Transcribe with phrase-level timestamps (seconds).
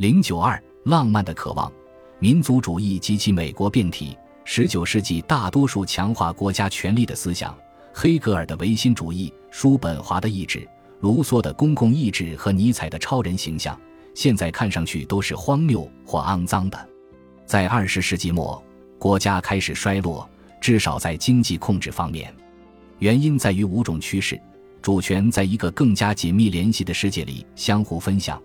[0.00, 1.70] 零九二，浪漫的渴望，
[2.20, 4.16] 民族主义及其美国变体。
[4.44, 7.54] 十九世纪大多数强化国家权力的思想，
[7.92, 10.66] 黑格尔的唯心主义、叔本华的意志、
[11.00, 13.78] 卢梭的公共意志和尼采的超人形象，
[14.14, 16.88] 现在看上去都是荒谬或肮脏的。
[17.44, 18.64] 在二十世纪末，
[18.98, 20.26] 国家开始衰落，
[20.62, 22.34] 至少在经济控制方面。
[23.00, 24.40] 原因在于五种趋势：
[24.80, 28.38] 主权在一个更加紧密联系的世界里相互分享；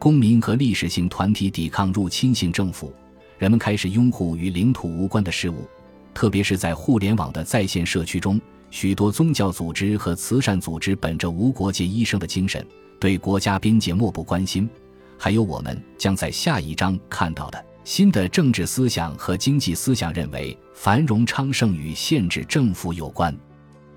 [0.00, 2.90] 公民和历史性团体抵抗入侵性政府；
[3.36, 5.68] 人们开始拥护与领土无关的事物，
[6.14, 12.66] 特别是在互联网的在线社区中，许多宗教组织和慈善组织本着无国界医生的精神，
[12.98, 14.66] 对国家边界漠不关心。
[15.18, 23.36] 还有我们将在下一章看到的新的政治思想和经济思想，认为繁荣昌盛与限制政府有关。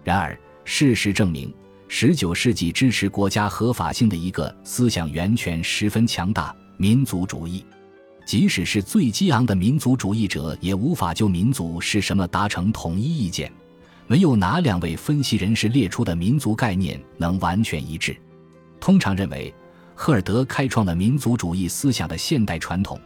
[0.03, 1.53] 然而，事实证明
[1.93, 7.63] ，19世纪支持国家合法性的一个思想源泉十分强大——民族主义。
[8.25, 13.51] 即使是最激昂的民族主义者，也无法就民族是什么达成统一意见。
[14.07, 18.17] 没有哪两位分析人士列出的民族概念能完全一致。
[18.79, 19.53] 通常认为，
[19.93, 22.99] 赫尔德开创了民族主义思想的现代传统。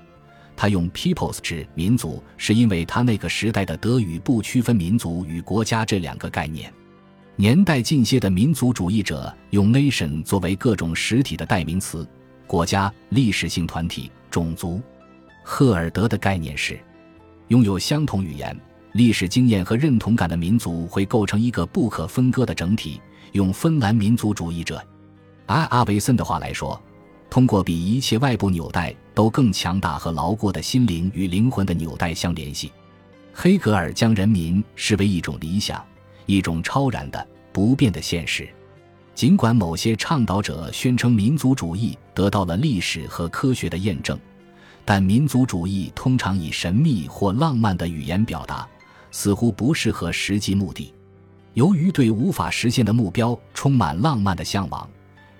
[0.56, 6.74] 他用 “peoples” 指民族，是因为他那个时代的德语不区分民族与国家这两个概念。
[7.40, 12.06] 年代近些的民族主义者用 nation 作为各种实体的代名词，
[12.48, 14.82] 国家、历史性团体、种族。
[15.44, 16.80] 赫尔德的概念是，
[17.50, 18.60] 拥有相同语言、
[18.94, 23.00] 历史经验和认同感的民族会构成一个不可分割的整体。
[23.34, 24.84] 用芬兰民族主义者
[25.46, 26.82] 阿阿维森的话来说，
[27.30, 32.72] 通过比一切外部纽带都更强大和牢固的心灵与灵魂的纽带相联系。
[33.32, 35.86] 黑格尔将人民视为一种理想。
[36.28, 38.48] 一种超然的、不变的现实。
[39.16, 44.16] 尽管某些倡导者宣称民族主义得到了历史和科学的验证，
[44.86, 48.68] 但民族主义通常以神秘或浪漫的语言表达，
[49.10, 50.94] 似乎不适合实际目的。
[51.56, 54.88] 由于对无法实现的目标充满浪漫的向往，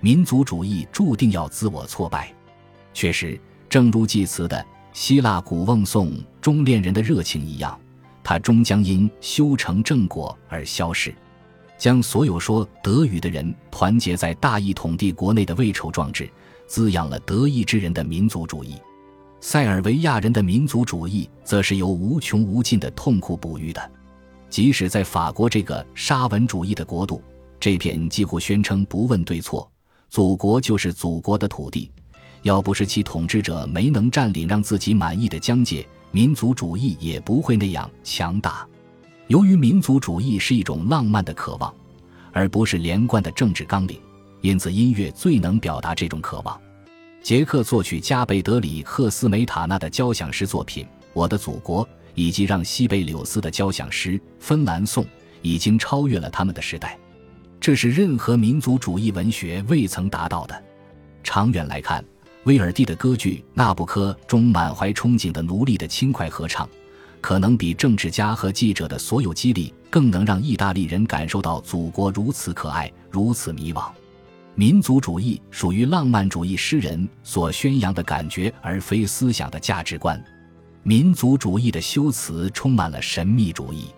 [0.00, 2.34] 民族主义注定要自我挫败。
[2.92, 7.78] 确实，正如祭词的希腊古瓮颂中恋人的热情一样。
[8.28, 11.14] 它终将因修成正果而消逝，
[11.78, 16.28] 将所有说德语的人团结在大一统帝国内的未丑壮志，
[16.66, 18.74] 滋养了德意志人的民族主义。
[19.40, 23.90] 塞尔维亚人的民族主义则是由无穷无尽的痛苦哺育的。
[24.50, 27.22] 即使在法国这个沙文主义的国度，
[27.58, 29.66] 这片几乎宣称不问对错，
[30.10, 31.90] 祖国就是祖国的土地，
[32.42, 35.88] 要不是其统治者没能占领让自己满意的疆界。
[36.10, 38.66] 民族主义也不会那样强大。
[39.26, 41.72] 由于民族主义是一种浪漫的渴望，
[42.32, 44.00] 而不是连贯的政治纲领，
[44.40, 46.58] 因此音乐最能表达这种渴望。
[47.22, 55.04] 捷克作曲家贝德里赫斯梅塔纳的交响诗作品《我的祖国》，以及让西贝柳斯的交响诗《芬兰颂》，
[55.42, 56.98] 已经超越了他们的时代。
[57.60, 60.64] 这是任何民族主义文学未曾达到的。
[61.22, 62.02] 长远来看。
[62.48, 66.66] 威尔第的歌剧《纳布科》中满怀憧憬的奴隶的轻快合唱，
[67.20, 73.86] 可能比政治家和记者的所有激励更能让意大利人感受到祖国如此可爱，如此迷惘。
[74.54, 80.18] 民族主义属于浪漫主义诗人所宣扬的感觉，而非思想的价值观。
[80.82, 83.88] 民族主义的修辞充满了神秘主义。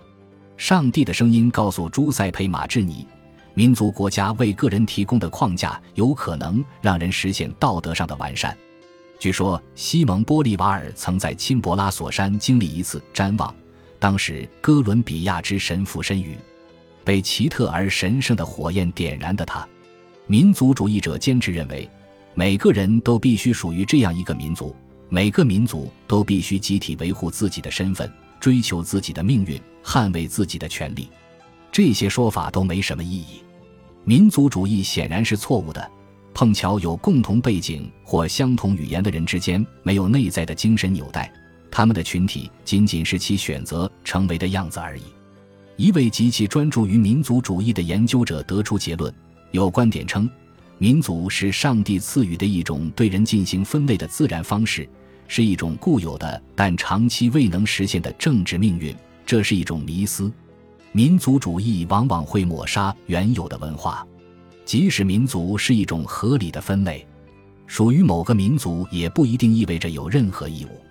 [0.57, 3.07] 上帝的声音告诉朱塞佩·马志尼。
[3.55, 8.57] 民族国家为个人提供的框架有可能让人实现道德上的完善。
[9.19, 13.55] 据说西蒙·波利瓦尔曾在钦博拉索山经历一次瞻望，
[13.99, 16.37] 当时哥伦比亚之神附身于
[17.05, 19.67] 被奇特而神圣的火焰点燃的他。
[20.27, 21.87] 民族主义者坚持认为，
[22.35, 24.75] 每个人都必须属于这样一个民族，
[25.09, 31.11] 每个民族都必须集体维护自己的身份，追求自己的命运，捍卫自己的权利。
[31.73, 33.43] 这些说法都没什么意义。
[34.05, 35.91] 民族主义显然是错误的。
[36.33, 41.31] 碰巧有共同背景或相同语言的人之间没有内在的精神纽带，
[41.71, 45.03] 他们的群体仅仅是其选择成为的样子而已。
[45.77, 49.13] 一位极其专注于民族主义的研究者得出结论：
[49.51, 50.31] 有观点称，
[50.79, 54.89] 民族是上帝赐予的一种对人进行分类的自然方式，
[55.27, 58.95] 是一种固有的但长期未能实现的政治命运。
[59.27, 60.33] 这是一种迷思。
[60.93, 64.05] 民族主义往往会抹杀原有的文化，
[64.65, 67.07] 即使民族是一种合理的分类，
[67.69, 70.85] 属于某个民族也不一定意味着有任何义务。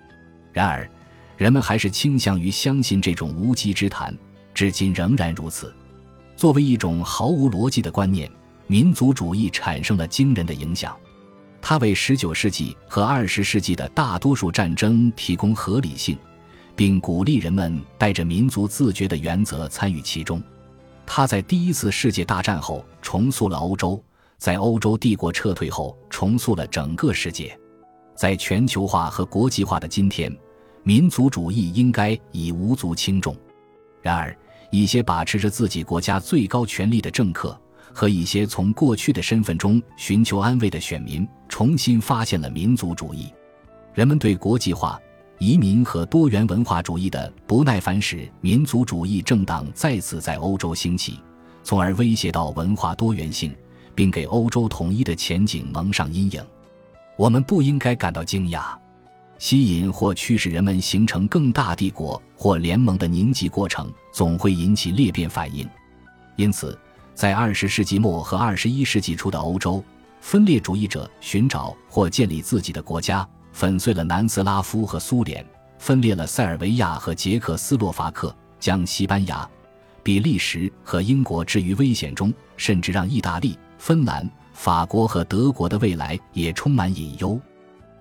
[0.54, 0.90] 然而，
[1.36, 4.18] 人们还是倾向于相信这种无稽之谈，
[4.54, 5.74] 至今仍然如此。
[6.38, 8.32] 作为一种毫无逻辑的观念，
[8.68, 10.96] 民族主义产生了惊人的影响。
[11.62, 16.18] 它为19世纪和20世纪的大多数战争提供合理性，
[16.80, 20.42] 并鼓励人们带着民族自觉的原则参与其中。
[21.06, 24.02] 他在第一次世界大战后重塑了欧洲，
[24.38, 27.54] 在欧洲帝国撤退后重塑了整个世界。
[28.16, 30.34] 在全球化和国际化的今天，
[30.82, 33.36] 民族主义应该已无足轻重。
[34.02, 34.34] 然而，
[34.72, 37.60] 一些把持着自己国家最高权力的政客。
[37.94, 43.34] 和一些从过去的身份中寻求安慰的选民重新发现了民族主义，
[43.94, 44.98] 人们对国际化、
[45.40, 51.18] 移民和多元文化主义的不耐烦使民族主义政党再次在欧洲兴起，
[51.64, 53.56] 从而威胁到文化多元性，
[53.96, 56.46] 并给欧洲统一的前景蒙上阴影。
[57.16, 58.76] 我们不应该感到惊讶，
[59.38, 65.68] 吸引或驱使人们形成更大帝国或联盟的凝集过程总会引起裂变反应，
[66.36, 66.78] 因此。
[67.16, 69.84] 在二十世纪末和二十一世纪初的欧洲，
[70.22, 75.46] 分裂主义者寻找或建立自己的国家，粉碎了南斯拉夫和苏联，
[75.78, 79.48] 分裂了塞尔维亚和捷克斯洛伐克，将西班牙、
[80.04, 87.40] 比利时和英国置于危险中，甚至让意大利、芬兰、法国和德国的未来也充满隐忧。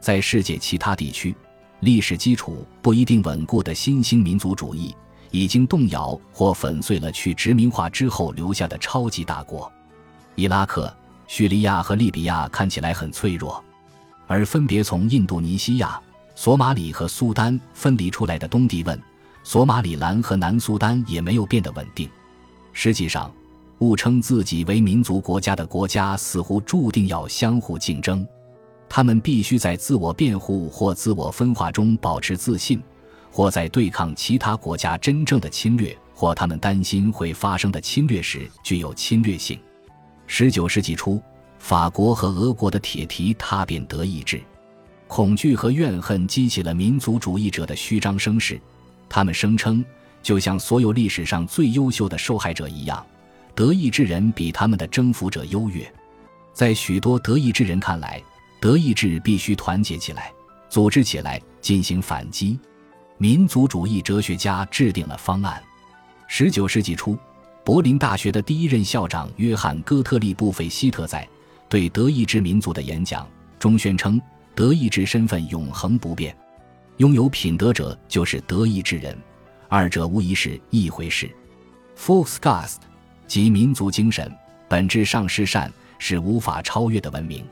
[0.01, 1.35] 在世界其他地区，
[1.81, 4.95] 历史基础不一定稳固的新兴民族主义。
[5.31, 9.71] 已经动摇或粉碎了去殖民化之后留下的超级大国，
[10.37, 10.91] 伊拉克、
[11.27, 13.63] 叙利亚和利比亚看起来很脆弱，
[14.29, 16.01] 而分别从印度尼西亚、
[16.37, 18.97] 索马里和苏丹分离出来的东帝汶、
[19.43, 22.09] 索马里兰和南苏丹也没有变得稳定。
[22.73, 23.33] 实际上，
[23.79, 28.25] 误称自己为民族国家的国家似乎注定要相互竞争，
[28.89, 32.81] 他们必须在自我辩护或自我分化中保持自信。
[33.31, 39.57] 或在对抗其他国家真正的侵略，或他们担心会发生的侵略时具有侵略性。
[40.27, 41.23] 十九世纪初，
[41.59, 44.41] 法国和俄国的铁蹄踏遍德意志，
[45.07, 48.61] 恐惧和怨恨激起了民族主义者的虚张声势。
[49.09, 49.85] 他们声称，
[50.23, 53.05] 就像所有历史上最优秀的受害者一样，
[53.55, 55.91] 德意志人比他们的征服者优越。
[56.53, 58.23] 在许多德意志人看来，
[58.61, 60.33] 德意志必须团结起来，
[60.69, 62.59] 组织起来进行反击。
[63.17, 65.63] 民族主义哲学家制定了方案。
[66.27, 67.17] 十九世纪初，
[67.65, 71.27] 柏林大学的第一任校长约翰·哥特利布费希特在
[71.69, 73.29] 对德意志民族的演讲
[73.59, 74.21] 中宣称
[74.55, 76.37] ：“德意志身份永恒不变，
[76.97, 79.17] 拥有品德者就是德意志人，
[79.69, 81.31] 二者无疑是一回事。
[81.97, 82.77] ”Volksgeist
[83.27, 84.33] 即民族精神，
[84.69, 87.45] 本质上是善，是无法超越的文明。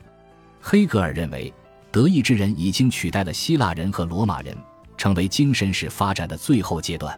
[0.61, 1.53] 黑格尔认为，
[1.91, 4.55] 德意志人已经取代了希腊人和罗马人。
[4.97, 7.17] 成为精神史发展的最后阶段，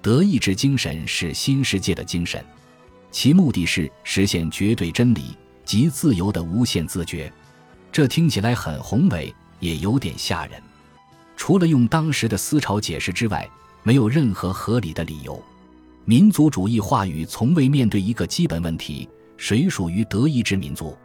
[0.00, 2.44] 德意志精神是新世界的精神，
[3.10, 5.36] 其目的是实现绝对真理
[5.68, 7.30] 及自由的无限自觉。
[7.92, 10.58] 这听起来很宏伟，也有点吓人。
[11.36, 13.46] 除了用当时的思潮解释之外，
[13.82, 15.38] 没有任何合理的理由。
[16.06, 19.06] 民族主义话语从未面对一个基本问题：
[19.36, 20.96] 谁属于德意志民族？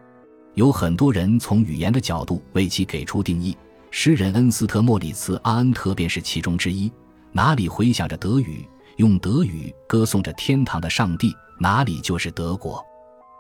[0.54, 3.58] 有很多人从语言的角度为其给出定义。
[3.92, 6.90] 诗人恩斯特·莫里茨·阿恩特便是其中之一。
[7.34, 12.82] 哪里回响着德语，用德语歌颂着天堂的上帝，哪里就是德国。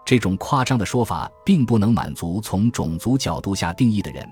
[0.05, 4.27] 这种夸张的说法并不能满足从种族角度下定义的人。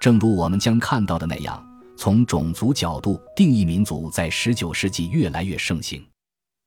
[0.00, 1.64] 正如我们将看到的那样，
[1.96, 6.04] 从种族角度定义民族在19世纪越来越盛行。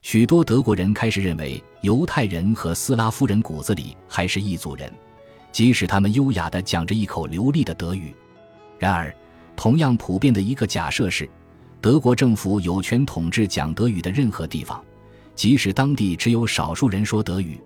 [0.02, 4.92] 许多德国人开始认为，犹太人和斯拉夫人骨子里还是一族人，
[5.52, 8.16] 即使他们优雅地讲着一口流利的德语。
[8.80, 9.14] 然而，
[9.56, 11.30] 同样普遍的一个假设是，
[11.82, 14.84] 德国政府有权统治讲德语的任何地方，
[15.36, 17.60] 即使当地只有少数人说德语。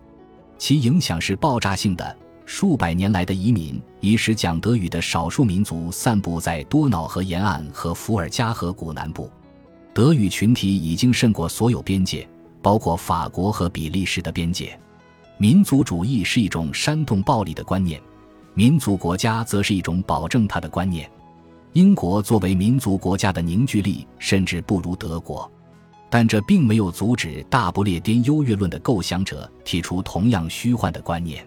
[0.64, 2.18] 其影响是爆炸性的。
[2.46, 9.30] 数百年来的移民已使讲德语的少数民族散布在多瑙河沿岸和伏尔加河谷南部。
[9.94, 12.26] 德语群体已经胜过所有边界，
[12.62, 14.80] 包括法国和比利时的边界。
[15.38, 18.02] 民族主义是一种煽动暴力的观念。
[18.54, 21.12] 民族国家则是一种保证它的观念。
[21.74, 25.52] 英国作为民族国家的凝聚力甚至不如德国，
[26.14, 31.44] 但这并没有阻止大不列颠优越论的构想者提出同样虚幻的观念。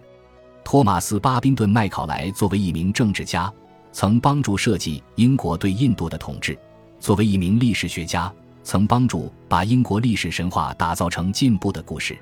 [0.61, 3.49] 托马斯·巴宾顿·麦考莱作为一名政治家，
[3.93, 6.53] 曾帮助设计英国对印度的统治；
[6.99, 8.29] 作为一名历史学家，
[8.61, 12.17] 曾帮助把英国历史神话打造成进步的故事。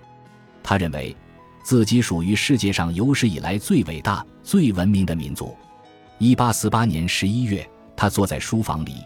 [0.62, 1.16] 他认为。
[1.64, 5.58] 自己属于世界上有史以来最伟大、最文明的民族。
[6.20, 8.98] 一八四八年十一月，他坐在书房里，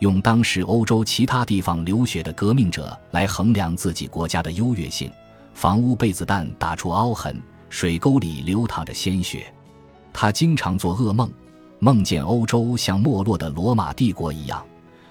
[0.00, 5.10] 用当时欧洲其他地方流血的革命者来衡量自己国家的优越性。
[5.54, 9.52] 房屋被子弹打出凹痕，水沟里流淌着鲜血。
[10.12, 11.30] 他经常做噩梦，
[11.78, 14.62] 梦见欧洲像没落的罗马帝国一样，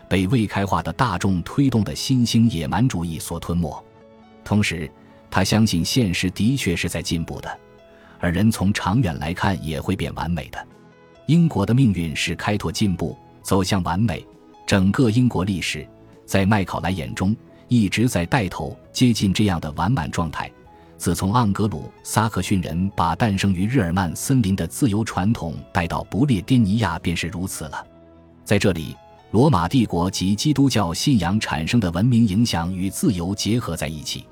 [0.07, 3.83] 被未开化的大众推动的新兴野蛮主义所吞没。
[4.43, 4.89] 同时，
[5.31, 7.59] 他相信现实的确是在进步的，
[8.19, 10.67] 而人从长远来看也会变完美的。
[11.25, 14.23] 英国的命运是开拓进步，走向完美。
[14.65, 15.87] 整个英国历史，
[16.25, 17.35] 在麦考莱眼中，
[17.67, 20.51] 一直在带头接近这样的完满状态。
[20.97, 27.85] 自从盎格鲁撒克逊人把诞生于日耳曼森林的自由传统带到不列颠尼亚，便是如此了。
[28.43, 28.95] 在这里，
[29.31, 34.25] 罗马帝国及基督教信仰产生的文明影响与自由结合在一起。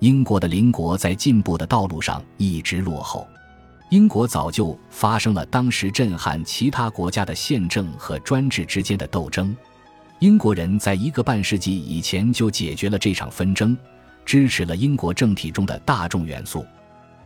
[0.00, 3.26] 英国的邻国在进步的道路上一直落后，
[3.90, 9.54] 英国早就发生了当时震撼其他国家的宪政和专制之间的斗争。
[10.20, 13.76] 英国人在一个半世纪以前就解决了这场纷争，
[14.24, 16.66] 支持了英国政体中的大众元素。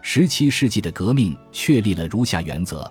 [0.03, 2.91] 十七世纪的革命确立了如下原则：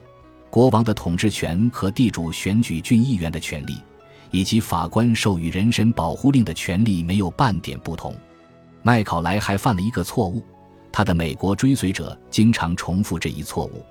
[0.50, 3.78] 国王的统治权和地主选举郡议员的权利，
[4.32, 8.16] 以及法官授予人身保护令的权利没有半点不同。
[8.82, 10.44] 麦考莱还犯了一个错误，
[10.92, 13.86] 他的美国追随者经常重复这一错误。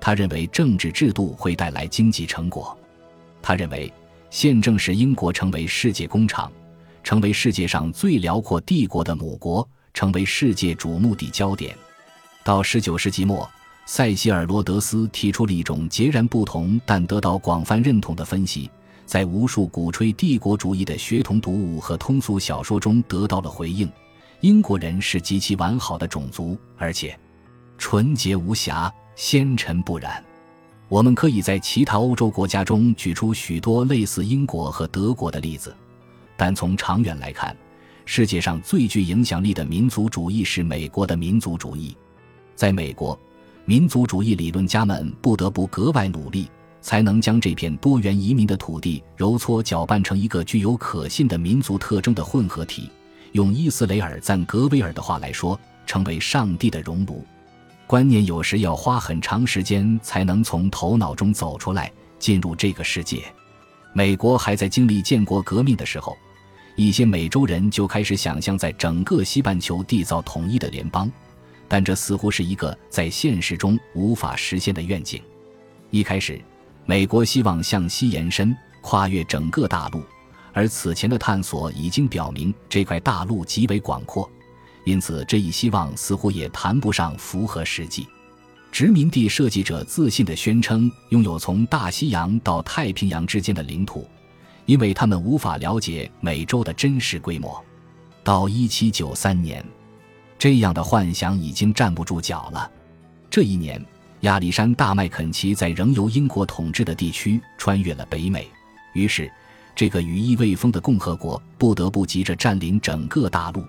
[0.00, 2.76] 他认为政治制度会带来经济成果，
[3.40, 3.92] 他认为
[4.32, 6.50] 宪政使英国成为世界工厂，
[7.04, 11.76] 成为世界上最辽阔帝国的母国，成为世界瞩目的焦点。
[12.42, 13.48] 到十九世纪末，
[13.84, 18.70] 塞西尔·罗德斯提出了一种截然不同但得到广泛认同的分析，
[19.04, 23.86] 在无数鼓吹帝国主义的学童读物和通俗小说中得到了回应。
[24.40, 27.14] 英国人是极其完好的种族，而且
[27.76, 30.24] 纯洁无瑕、纤尘不染。
[30.92, 35.74] 我们可以在其他欧洲国家中举出许多类似英国和德国的例子，
[36.36, 37.56] 但从长远来看，
[38.04, 41.96] 世界上最具影响力的民族主义是美国的民族主义。
[42.54, 43.18] 在美国，
[43.64, 46.50] 民族主义理论家们不得不格外努力，
[46.82, 52.90] 才能将这片多元移民的土地揉搓搅拌成一个具有可信的民族特征的混合体。
[53.32, 57.24] 用伊斯雷尔赞格威尔的话来说，成为上帝的熔炉。
[57.92, 63.22] 观念有时要花很长时间才能从头脑中走出来，进入这个世界。
[63.92, 66.16] 美国还在经历建国革命的时候，
[66.74, 71.12] 一些美洲人就开始想象在整个西半球缔造统一的联邦，
[71.68, 75.22] 但这似乎是一个在现实中无法实现的愿景。
[75.90, 76.40] 一开始，
[76.86, 80.02] 美国希望向西延伸，跨越整个大陆。
[80.54, 84.26] 而此前的探索已经表明，这块大陆极为广阔，
[84.84, 88.06] 因此这一希望似乎也谈不上符合实际。
[88.70, 94.08] 殖民地设计者自信地宣称拥有从大西洋到太平洋之间的领土，
[94.64, 97.62] 因为他们无法了解美洲的真实规模。
[98.24, 99.64] 到1793年，
[100.38, 102.70] 这样的幻想已经站不住脚了。
[103.28, 103.84] 这一年，
[104.20, 108.48] 亚历山大麦肯齐在仍由英国统治的地区穿越了北美，
[108.94, 109.30] 于是。
[109.74, 113.64] 这个羽翼未丰的共和国不得不急着占领整个大陆。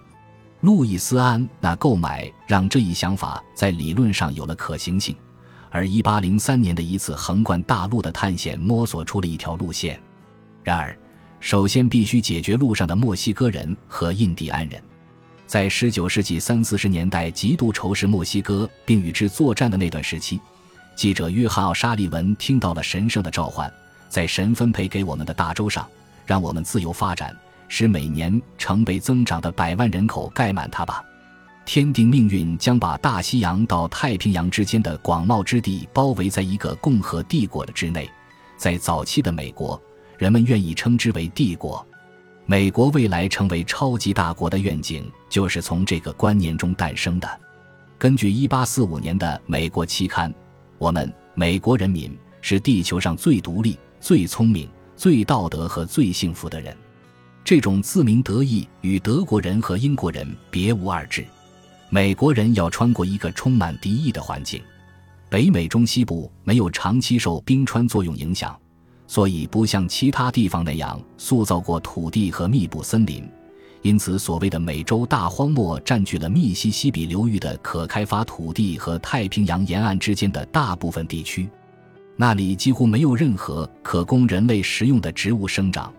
[0.64, 5.14] 路易斯安那购买让这一想法在理论上有了可行性，
[5.70, 10.00] 而1803年的一次横贯大陆的探险摸索出了一条路线。
[10.64, 10.98] 然而，
[11.42, 14.82] 首先必须解决路上的墨西哥人和印第安人。
[15.46, 20.40] 在19世纪三四十年代极度仇视墨西哥并与之作战的那段时期，
[20.96, 23.70] 记者约翰奥沙利文听到了神圣的召唤。
[24.08, 25.86] 在神分配给我们的大洲上，
[26.26, 27.36] 让我们自由发展，
[27.76, 31.04] 使每年成倍增长的百万人口盖满它吧。
[31.66, 38.08] 天定命运将把大西洋到太平洋之间的广袤之地包围在一个共和帝国的之内。
[38.58, 39.82] 在早期的美国，
[40.20, 41.84] 人们愿意称之为帝国。
[42.46, 47.28] 美国未来成为超级大国的愿景，就是从这个观念中诞生的。
[47.98, 50.32] 根据1845年的美国期刊，
[50.78, 53.80] 我们美国人民是地球上最独立。
[54.00, 56.78] 最聪明、最道德和最幸福的人，
[57.46, 61.26] 这种自鸣得意与德国人和英国人别无二致。
[61.90, 64.62] 美国人要穿过一个充满敌意的环境，
[65.30, 68.58] 北美中西部没有长期受冰川作用影响，
[69.08, 73.30] 所以不像其他地方那样塑造过土地和密布森林，
[73.82, 81.50] 因此所谓的美洲大荒漠占据了密西西比流域的可开发土地和太平洋沿岸之间的大部分地区。
[82.16, 85.94] 那里几乎没有任何可供人类食用的植物生长，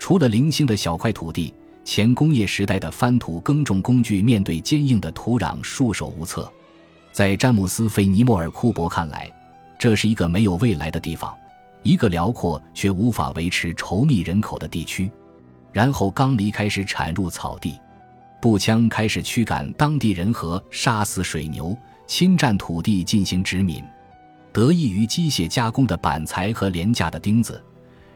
[0.00, 1.54] 除了零星的小块土地。
[1.82, 6.50] 前工业时代的翻土耕种工具面对坚硬的土壤束手无策。
[7.10, 9.28] 在詹姆斯·费尼莫尔·库珀看来，
[9.78, 11.34] 这是一个没有未来的地方，
[11.82, 15.10] 一个辽阔却无法维持稠密人口的地区。
[15.72, 17.80] 然后刚离开始铲入草地，
[18.40, 21.76] 步枪开始驱赶当地人和杀死水牛，
[22.06, 23.82] 侵占土地进行殖民。
[24.52, 27.60] 得益于机械加工的板材和廉价的钉子，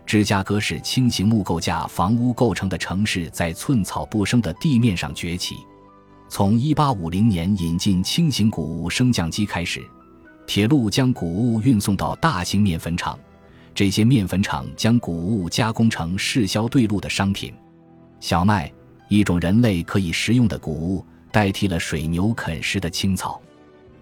[0.07, 5.57] 芝加哥市轻型木构架房屋构成的城市在寸草不生的地面上崛起。
[6.29, 9.83] 从1850年引进轻型谷物升降机开始，
[10.47, 13.19] 铁路将谷物运送到大型面粉厂，
[13.75, 17.53] 这些面粉厂将谷物加工成市销对路的商品。
[18.21, 18.73] 小麦，
[19.09, 23.41] 一种人类可以食用的谷物，代替了水牛啃食的青草。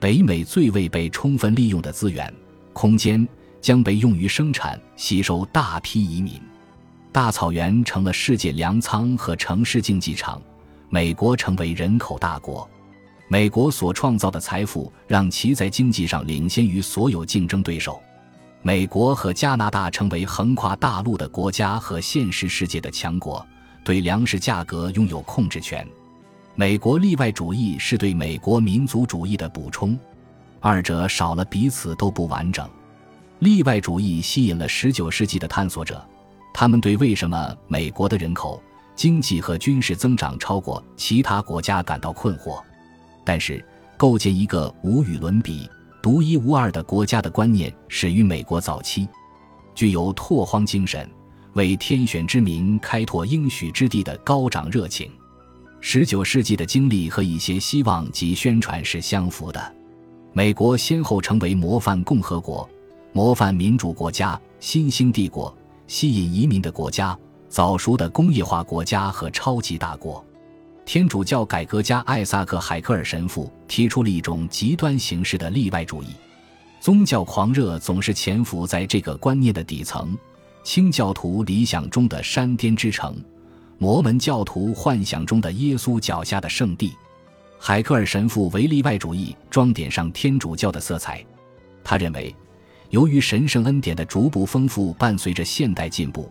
[0.00, 2.32] 北美最未被充分利用的资源——
[2.72, 3.26] 空间，
[3.62, 6.38] 将被用于生产，吸收大批移民。
[7.12, 10.42] 大草原成了世界粮仓和城市竞技场，
[10.90, 12.68] 美国成为人口大国。
[13.28, 17.98] 美国所创造的财富让其在经济上领先于所有竞争对手。
[18.60, 23.44] 美国和加拿大成为横跨大陆的国家和现实世界的强国，
[23.84, 25.86] 对粮食价格拥有控制权。
[26.54, 29.98] 美国例外主义是对美国民族主义的补充，
[30.60, 32.68] 二者少了彼此都不完整。
[33.42, 36.00] 例外主义吸引了19世纪的探索者，
[36.54, 38.62] 他们对为什么美国的人口、
[38.94, 42.62] 经济和军事增长超过其他国家感到困惑。
[43.24, 43.60] 但是，
[43.96, 45.68] 构建一个无与伦比、
[46.00, 49.08] 独一无二的国家的观念始于美国早期，
[49.74, 51.10] 具有拓荒精神，
[51.54, 55.10] 为天选之民开拓应许之地的高涨热情。
[55.80, 59.74] 十九世纪的经历和一些希望及宣传是相符的。
[60.32, 62.70] 美国先后成为模范共和国、
[63.12, 65.54] 模范民主国家、新兴帝国、
[65.86, 67.16] 吸引移民的国家、
[67.48, 70.24] 早熟的工业化国家和超级大国。
[70.86, 76.06] 天主教改革家艾萨克·海克尔神父提出了一种极端形式的例外主义。
[76.80, 80.16] 宗教狂热总是潜伏在这个观念的底层。
[80.64, 83.22] 清教徒理想中的山巅之城。
[83.78, 86.92] 摩门教徒幻想中的耶稣脚下的圣地，
[87.58, 91.24] 海克尔神父为例外主义装点上天主教的色彩。
[91.82, 92.34] 他认为，
[92.92, 96.30] 由于神圣恩典的逐步丰富伴随着现代进步，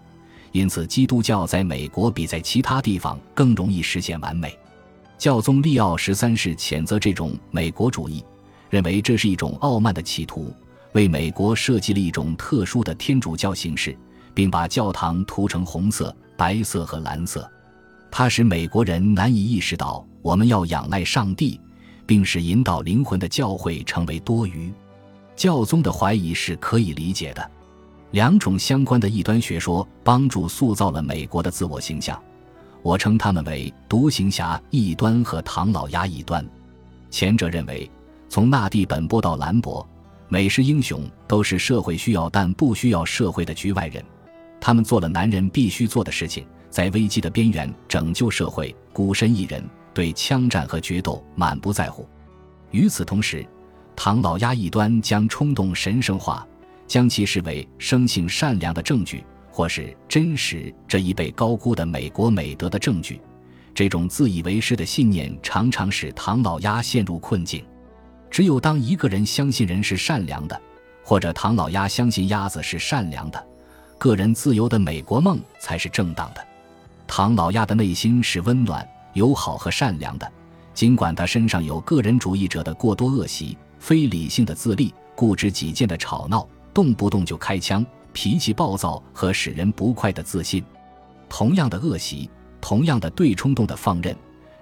[0.51, 4.55] 因此基督教在美国比在其他地方更容易实现完美。
[5.17, 8.23] 教宗利奥十三世谴责这种美国主义，
[8.69, 10.53] 认为这是一种傲慢的企图，
[10.93, 13.97] 为美国设计了一种特殊的天主教形式，
[14.35, 16.15] 并把教堂涂成红色。
[16.37, 17.47] 白色和蓝色，
[18.09, 21.59] 它使美国人难以意识到我们要仰赖上帝，
[22.05, 24.71] 并使引导灵魂的教会成为多余。
[25.41, 27.51] 教宗的怀疑是可以理解的。
[28.11, 32.21] 两种相关的异端学说帮助塑造了美国的自我形象，
[32.83, 36.47] 我称他们为独行侠异端和唐老鸭异端。
[37.09, 37.89] 前者认为，
[38.29, 39.83] 从纳蒂本波到兰博，
[40.29, 44.05] 美式英雄都是社会需要但不需要社会的局外人。
[44.59, 52.07] 他们做了男人必须做的事情，在危机的边缘拯救社会，孤身一人，对枪战和决斗满不在乎。
[52.69, 53.43] 与此同时，
[53.95, 56.45] 唐老鸭一端将冲动神圣化，
[56.87, 63.21] 将其视为生性善良的证据，或是真实这一被高估的美国美德的证据。
[63.73, 67.63] 这种自以为是的信念常常使唐老鸭陷入困境。
[68.29, 70.59] 只有当一个人相信人是善良的，
[71.03, 73.47] 或者唐老鸭相信鸭子是善良的。
[73.97, 76.41] 个人自由的美国梦才是正当的。
[77.07, 80.31] 唐老鸭的内心是温暖、友好和善良的，
[80.73, 90.63] 尽管他身上有个人主义者的过多恶习、非理性的自立、固执己见的吵闹、动不动就开枪、脾气暴躁和使人不快的自信。
[91.27, 92.29] 同样的恶习，
[92.61, 94.15] 同样的对冲动的放任，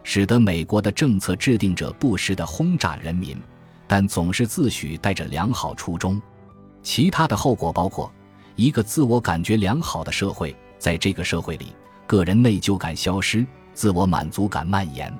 [0.03, 3.37] 使得美国的政策制定者不时地轰炸人民，
[3.87, 6.19] 但总是自诩带着良好初衷。
[6.81, 8.09] 其他的后果包括。
[8.55, 11.67] 一个自我感觉良好的社会，在这个社会里，
[12.05, 15.13] 个人内疚感消失，自我满足感蔓延，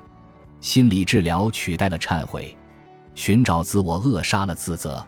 [0.60, 2.54] 心理治疗取代了忏悔，
[3.20, 5.06] 寻找自我扼杀了自责。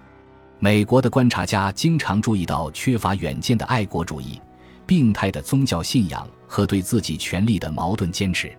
[0.59, 4.39] 美国的观察家经常注意到缺乏远见的爱国主义、
[4.87, 8.53] 病态的宗教信仰和对自己权利的矛盾坚持。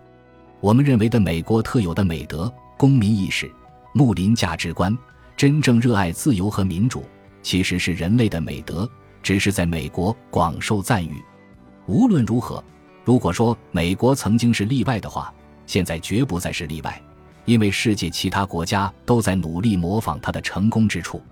[0.58, 3.48] 我们认为的美国特有的美德、公民意识、
[3.92, 4.98] 睦邻价值观，
[5.36, 7.04] 真正热爱自由和民主，
[7.40, 8.90] 其实是人类的美德。
[9.22, 11.22] 只是在美国广受赞誉。
[11.86, 12.62] 无论如何，
[13.04, 15.32] 如果说美国曾经是例外的话，
[15.64, 17.00] 现在绝不再是例外，
[17.44, 21.22] 因为世界其他国家都在努力模仿他的成功之处。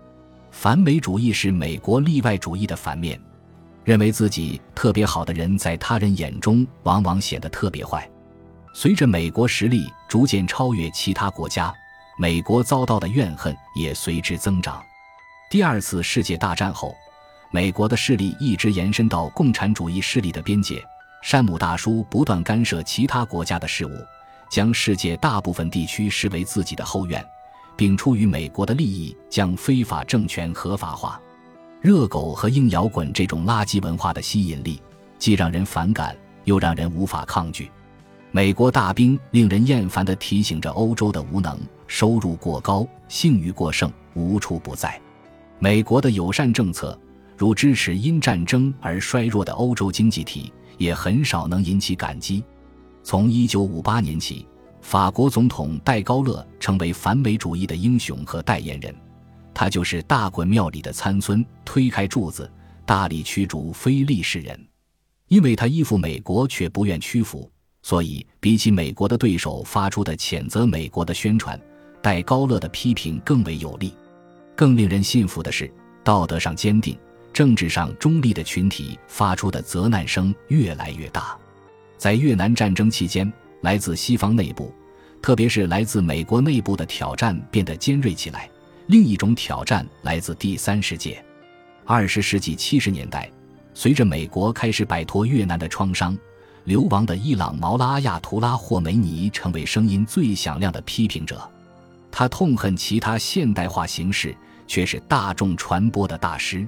[0.51, 3.20] 反美主义是美国例外主义的反面，
[3.85, 8.09] 认为自己特别好的人在他人眼中往往显得特别坏。
[8.75, 11.72] 随着美国实力逐渐超越其他国家，
[12.18, 14.83] 美国遭到的怨恨也随之增长。
[15.51, 16.94] 第二次世界大战后。
[17.55, 20.83] 美国的势力一直延伸到共产主义势力的边界。
[21.22, 23.90] 山姆大叔不断干涉其他国家的事务，
[24.52, 27.24] 将世界大部分地区视为自己的后院，
[27.74, 31.18] 并出于美国的利益将非法政权合法化。
[31.80, 34.78] 热狗和硬摇滚这种垃圾文化的吸引力，
[35.18, 37.70] 既让人反感，又让人无法抗拒。
[38.30, 45.00] 美国大兵令人厌烦地提醒着欧洲的无能，收入过高，性欲过剩，无处不在。
[45.60, 46.98] 美国的友善政策，
[47.38, 52.44] 如支持因战争而衰弱的欧洲经济体，也很少能引起感激。
[53.02, 54.46] 从1958年起。
[54.82, 58.92] 法国总统戴高乐成为反美主义的英雄和代言人，
[59.54, 62.50] 他就是大滚庙里的参孙，推开柱子，
[62.84, 64.58] 大力驱逐非利士人。
[65.28, 67.48] 因为他依附美国却不愿屈服，
[67.82, 71.58] 所以比起美国的对手发出的谴责美国的宣传，
[72.02, 73.94] 戴高乐的批评更为有力。
[74.56, 76.98] 更令人信服的是，道德上坚定、
[77.32, 81.38] 政治上中立的群体发出的责难声越来越大。
[82.02, 83.32] 在越南战争期间。
[83.60, 84.74] 来自西方内部，
[85.22, 88.50] 特别是来自美国内部的挑战变得尖锐起来。
[88.88, 91.24] 另一种挑战来自第三世界。
[91.84, 93.30] 二十世纪七十年代，
[93.72, 96.18] 随着美国开始摆脱越南的创伤，
[96.64, 101.48] 流亡的伊朗毛拉亚图拉霍梅尼成为声音最响亮的批评者。
[102.10, 104.36] 他痛恨其他现代化形式，
[104.66, 106.66] 却是大众传播的大师。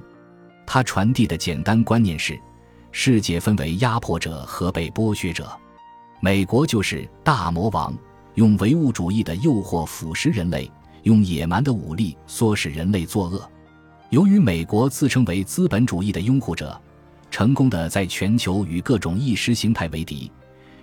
[0.65, 2.39] 他传递的简单观念是：
[2.97, 5.51] 世界分为压迫者和被剥削者。
[6.21, 7.93] 美国就是大魔王，
[8.35, 10.71] 用唯物主义的诱惑腐蚀人类，
[11.03, 13.51] 用野蛮的武力唆使人类作恶。
[14.11, 16.81] 由于美国自称为资本主义的拥护者，
[17.29, 20.31] 成功的在全球与各种意识形态为敌，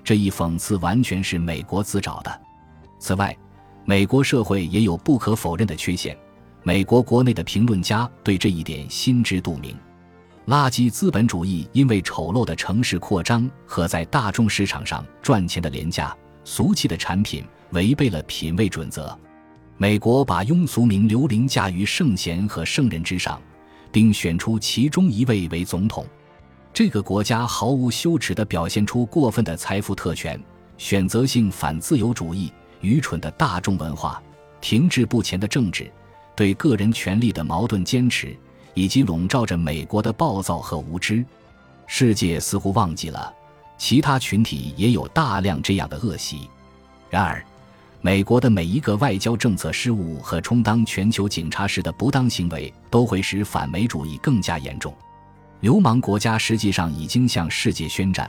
[0.05, 2.41] 这一讽刺完全是美国自找的。
[2.99, 3.35] 此外，
[3.87, 6.15] 美国社会也有不可否认的缺陷，
[6.63, 9.75] 美国国内的评论家对这一点心知肚明。
[10.47, 19.17] 垃圾资本主义因为丑陋的城市扩张和在大众市场上赚钱的廉价、俗气的产品，违背了品味准则。
[19.77, 23.41] 美国把庸俗名流凌驾于圣贤和圣人之上，
[23.93, 26.05] 并选出其中一位为总统。
[26.73, 30.41] 这个国家毫无羞耻地表现出过分的财富特权、
[30.77, 34.21] 选择性反自由主义、愚蠢的大众文化、
[34.61, 35.89] 停滞不前的政治、
[36.35, 38.37] 对个人权利的矛盾坚持。
[38.75, 41.25] 以及笼罩着美国的暴躁和无知，
[41.87, 43.33] 世界似乎忘记了，
[43.79, 46.49] 其他群体也有大量这样的恶习。
[47.11, 47.45] 然而，
[48.01, 54.93] 美国的每一个外交政策失误和充当全球警察时的不当行为，都会使反美主义更加严重。
[55.61, 58.29] 流氓国家实际上已经向世界宣战。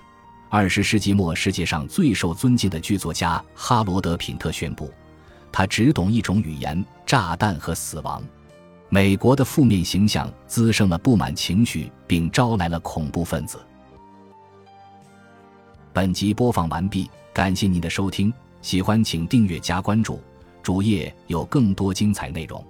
[0.50, 4.94] 二十世纪末，世界上最受尊敬的剧作家哈罗德·品特宣布，
[5.52, 8.22] 他只懂一种语言：炸弹和死亡。
[8.94, 13.60] 美国的负面形象滋生了不满情绪，并招来了恐怖分子。
[15.92, 20.22] 本集播放完毕，感谢您的收听，喜欢请订阅加关注，
[20.62, 22.64] 主页有更多精彩内容。